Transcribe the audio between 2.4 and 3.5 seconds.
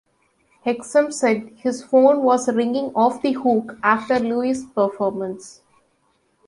"ringing off the